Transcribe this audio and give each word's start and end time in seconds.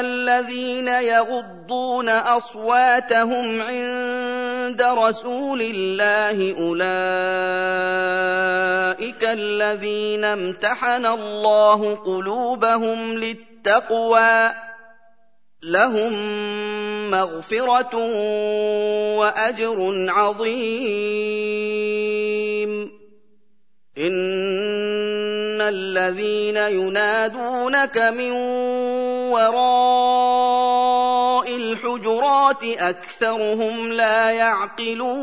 الذين 0.00 0.88
يغضون 0.88 2.08
أصواتهم 2.08 3.60
عند 3.62 4.82
رسول 4.82 5.62
الله 5.62 6.54
أولئك 6.58 6.84
الذين 9.24 10.24
امتحن 10.24 11.06
الله 11.06 11.94
قلوبهم 11.94 13.18
للتقوى 13.18 14.54
لهم 15.62 16.12
مغفرة 17.10 17.96
وأجر 19.16 20.06
عظيم. 20.08 21.64
إن 23.98 25.60
الذين 25.60 26.56
ينادونك 26.56 27.98
من 27.98 28.32
وراء 29.34 30.94
الحجرات 31.56 32.64
أكثرهم 32.64 33.92
لا 33.92 34.30
يعقلون 34.30 35.14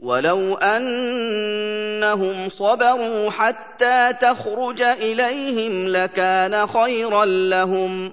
ولو 0.00 0.54
أنهم 0.54 2.48
صبروا 2.48 3.30
حتى 3.30 4.12
تخرج 4.20 4.82
إليهم 4.82 5.88
لكان 5.88 6.66
خيرا 6.66 7.24
لهم 7.24 8.12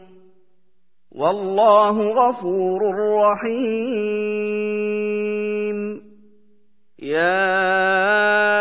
والله 1.12 2.12
غفور 2.12 2.82
رحيم 3.22 4.66
يا 7.00 8.55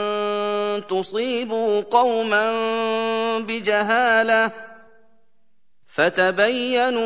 تصيبوا 0.86 1.80
قوما 1.80 2.52
بجهاله 3.38 4.50
فتبينوا 5.88 7.00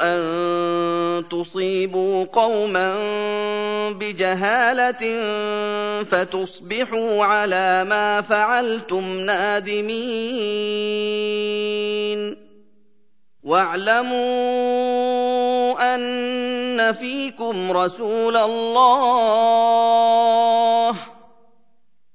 ان 0.00 0.22
تصيبوا 1.20 2.24
قوما 2.24 2.94
بجهالة 3.92 5.22
فتصبحوا 6.04 7.24
على 7.24 7.84
ما 7.84 8.20
فعلتم 8.20 9.20
نادمين. 9.20 10.12
واعلموا 13.42 14.14
أن 15.94 16.92
فيكم 16.92 17.72
رسول 17.72 18.36
الله. 18.36 19.62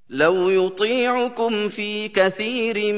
لو 0.09 0.49
يطيعكم 0.49 1.69
في 1.69 2.07
كثير 2.07 2.93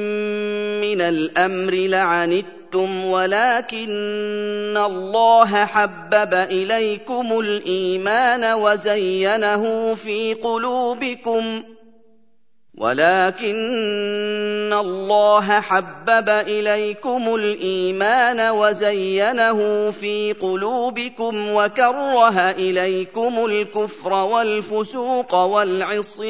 من 0.81 1.01
الأمر 1.01 1.73
لعنتم 1.73 2.58
ولكن 3.06 4.78
الله 4.78 5.66
حبب 5.66 6.34
إليكم 6.34 7.40
الإيمان 7.40 8.53
وزينه 8.53 9.96
في 9.96 10.34
قلوبكم 10.34 11.63
ولكن 12.80 14.74
الله 14.74 15.59
حبب 15.59 16.30
إليكم 16.30 17.35
الإيمان 17.35 18.50
وزينه 18.50 19.91
في 19.91 20.34
قلوبكم 20.34 21.50
وكره 21.53 22.40
إليكم 22.50 23.46
الكفر 23.46 24.13
والفسوق 24.13 25.36
والعصيان 25.36 26.30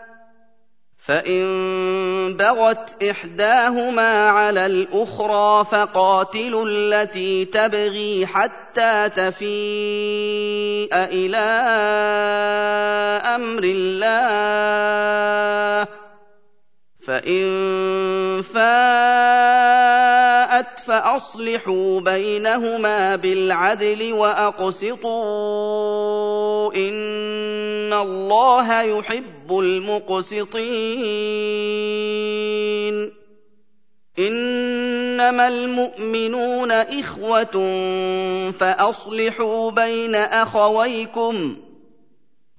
فان 1.05 2.37
بغت 2.37 3.03
احداهما 3.03 4.29
على 4.29 4.65
الاخرى 4.65 5.65
فقاتلوا 5.71 6.65
التي 6.67 7.45
تبغي 7.45 8.25
حتى 8.25 9.09
تفيء 9.15 10.89
إلى 10.93 11.37
أمر 13.35 13.63
الله 13.63 14.21
فان 17.07 18.41
فاءت 18.41 19.71
فاصلحوا 20.79 22.01
بينهما 22.01 23.15
بالعدل 23.15 24.13
واقسطوا 24.13 25.11
ان 26.75 26.91
الله 28.01 28.81
يحب 28.81 29.59
المقسطين. 29.59 30.51
إنما 34.19 35.47
المؤمنون 35.47 36.71
إخوة 36.71 37.71
فأصلحوا 38.59 39.71
بين 39.71 40.15
أخويكم 40.15 41.57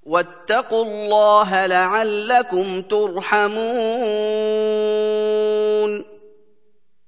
واتقوا 0.03 0.85
الله 0.85 1.67
لعلكم 1.67 2.83
ترحمون. 2.83 3.62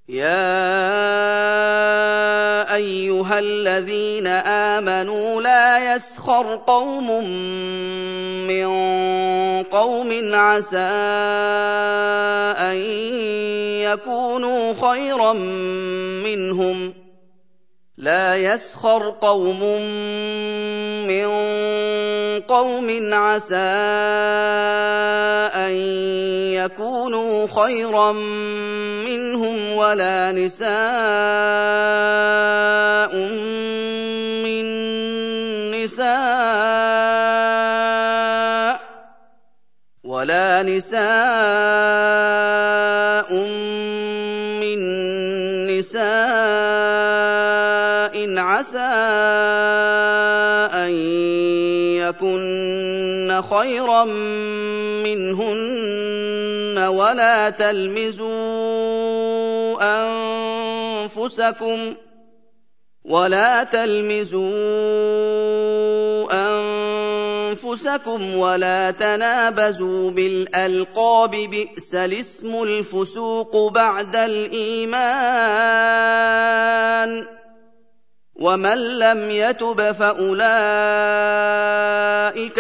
يا 0.09 1.84
أيها 2.75 3.39
الذين 3.39 4.27
آمنوا 4.77 5.43
لا 5.43 5.95
يسخر 5.95 6.57
قوم 6.67 7.25
من 8.47 8.67
قوم 9.63 10.35
عسى 10.35 10.77
أن 12.59 12.77
يكونوا 13.81 14.75
خيرا 14.89 15.33
منهم. 16.25 16.95
لا 17.99 18.37
يسخر 18.37 19.11
قوم 19.21 19.61
من 21.07 21.27
قوم 22.41 23.15
عسى 23.15 23.55
أن 25.55 25.71
يكونوا 26.53 27.47
خيرا 27.47 28.13
منهم 28.13 28.74
ولا 29.75 30.33
نساء 30.33 30.69
من 34.45 34.65
نساء 35.71 37.35
ولا 40.05 40.63
نساء 40.63 41.05
من 44.63 44.79
نساء 45.67 46.05
عسى 48.39 48.95
أن 50.85 50.93
يكن 52.01 53.43
خيرا 53.51 54.05
منهن 55.05 56.79
ولا 56.79 57.51
تلمزوا 57.51 59.04
أنفسكم 61.05 61.95
ولا 63.05 63.65
تلمزوا 63.65 64.45
أنفسكم 67.51 68.37
ولا 68.37 68.91
تنابزوا 68.91 70.11
بالألقاب 70.11 71.31
بئس 71.31 71.95
الاسم 71.95 72.63
الفسوق 72.63 73.73
بعد 73.73 74.17
الإيمان 74.17 75.15
ومن 78.35 78.99
لم 78.99 79.31
يتب 79.31 79.93
فأولئك 79.93 80.31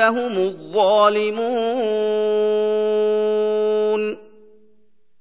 هم 0.00 0.32
الظالمون 0.32 1.54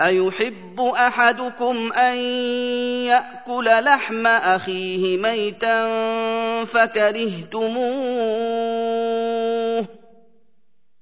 أيحب 0.00 0.80
أحدكم 0.80 1.92
أن 1.92 2.16
يأكل 3.06 3.64
لحم 3.64 4.26
أخيه 4.26 5.18
ميتا 5.18 5.88
فكرهتموه؟ 6.64 7.88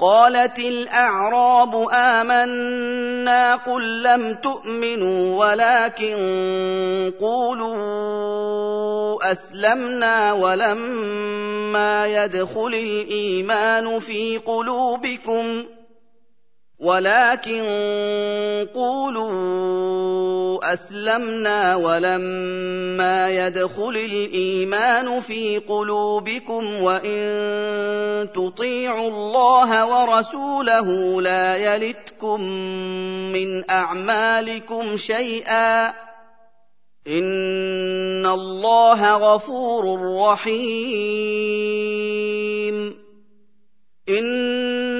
قالت 0.00 0.58
الأعراب 0.58 1.88
آمنا 1.92 3.54
قل 3.54 4.02
لم 4.02 4.34
تؤمنوا 4.34 5.46
ولكن 5.46 6.16
قولوا 7.20 8.52
أسلمنا 9.32 10.32
ولما 10.32 12.06
يدخل 12.06 12.74
الإيمان 12.74 13.98
في 13.98 14.38
قلوبكم 14.38 15.64
ولكن 16.78 17.64
قولوا 18.74 19.30
أسلمنا 20.72 21.76
ولما 21.76 23.30
يدخل 23.30 23.96
الإيمان 23.96 25.20
في 25.20 25.58
قلوبكم 25.58 26.82
وإن 26.82 28.28
تطيعوا 28.34 29.08
الله 29.08 29.86
ورسوله 29.86 31.22
لا 31.22 31.56
يلتكم 31.56 32.40
من 33.32 33.70
أعمالكم 33.70 34.96
شيئا. 34.96 35.88
إن 37.08 38.26
الله 38.26 39.16
غفور 39.16 39.84
رحيم. 40.28 41.78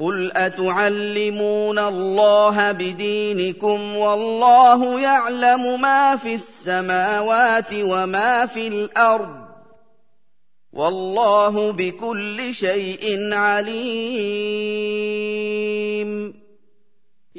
قل 0.00 0.32
اتعلمون 0.36 1.78
الله 1.78 2.72
بدينكم 2.72 3.96
والله 3.96 5.00
يعلم 5.00 5.80
ما 5.80 6.16
في 6.16 6.34
السماوات 6.34 7.72
وما 7.72 8.46
في 8.46 8.68
الأرض 8.68 9.50
والله 10.72 11.72
بكل 11.72 12.54
شيء 12.54 13.32
عليم 13.32 14.80